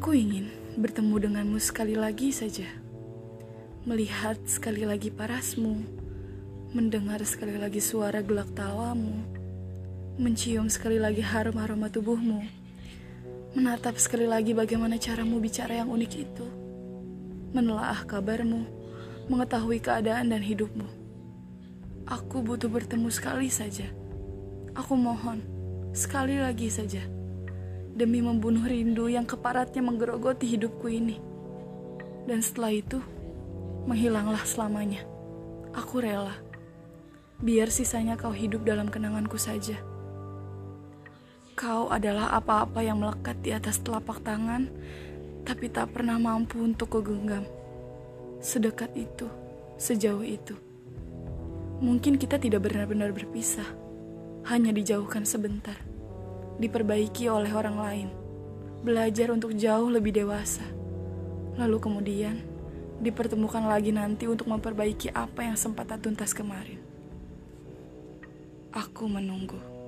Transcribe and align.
Aku 0.00 0.16
ingin 0.16 0.48
bertemu 0.80 1.28
denganmu 1.28 1.60
sekali 1.60 1.92
lagi 1.92 2.32
saja. 2.32 2.64
Melihat 3.84 4.40
sekali 4.48 4.88
lagi 4.88 5.12
parasmu, 5.12 5.76
mendengar 6.72 7.20
sekali 7.28 7.60
lagi 7.60 7.84
suara 7.84 8.24
gelak 8.24 8.48
tawamu, 8.56 9.20
mencium 10.16 10.72
sekali 10.72 10.96
lagi 10.96 11.20
harum 11.20 11.60
aroma 11.60 11.92
tubuhmu, 11.92 12.40
menatap 13.52 14.00
sekali 14.00 14.24
lagi 14.24 14.56
bagaimana 14.56 14.96
caramu 14.96 15.36
bicara 15.36 15.84
yang 15.84 15.92
unik 15.92 16.12
itu, 16.16 16.48
menelaah 17.52 18.00
kabarmu, 18.08 18.64
mengetahui 19.28 19.84
keadaan 19.84 20.32
dan 20.32 20.40
hidupmu. 20.40 20.88
Aku 22.08 22.40
butuh 22.40 22.72
bertemu 22.72 23.12
sekali 23.12 23.52
saja. 23.52 23.92
Aku 24.80 24.96
mohon, 24.96 25.44
sekali 25.92 26.40
lagi 26.40 26.72
saja 26.72 27.19
demi 27.94 28.22
membunuh 28.22 28.62
rindu 28.62 29.10
yang 29.10 29.26
keparatnya 29.26 29.82
menggerogoti 29.82 30.46
hidupku 30.46 30.86
ini. 30.86 31.18
Dan 32.26 32.40
setelah 32.40 32.70
itu, 32.70 32.98
menghilanglah 33.86 34.42
selamanya. 34.46 35.02
Aku 35.74 36.02
rela. 36.02 36.36
Biar 37.40 37.72
sisanya 37.72 38.14
kau 38.20 38.34
hidup 38.34 38.62
dalam 38.62 38.92
kenanganku 38.92 39.40
saja. 39.40 39.80
Kau 41.56 41.92
adalah 41.92 42.32
apa-apa 42.36 42.80
yang 42.80 43.00
melekat 43.00 43.36
di 43.44 43.52
atas 43.52 43.80
telapak 43.84 44.24
tangan, 44.24 44.70
tapi 45.44 45.68
tak 45.68 45.92
pernah 45.92 46.16
mampu 46.16 46.60
untuk 46.60 47.00
kugenggam. 47.00 47.44
Sedekat 48.40 48.96
itu, 48.96 49.28
sejauh 49.76 50.24
itu. 50.24 50.56
Mungkin 51.80 52.20
kita 52.20 52.36
tidak 52.36 52.64
benar-benar 52.64 53.12
berpisah, 53.12 53.68
hanya 54.48 54.72
dijauhkan 54.72 55.24
sebentar 55.24 55.76
diperbaiki 56.60 57.32
oleh 57.32 57.48
orang 57.56 57.76
lain, 57.80 58.08
belajar 58.84 59.32
untuk 59.32 59.56
jauh 59.56 59.88
lebih 59.88 60.12
dewasa, 60.12 60.62
lalu 61.56 61.80
kemudian 61.80 62.36
dipertemukan 63.00 63.64
lagi 63.64 63.96
nanti 63.96 64.28
untuk 64.28 64.44
memperbaiki 64.52 65.08
apa 65.16 65.48
yang 65.48 65.56
sempat 65.56 65.88
tak 65.88 66.04
tuntas 66.04 66.36
kemarin. 66.36 66.76
Aku 68.76 69.08
menunggu. 69.08 69.79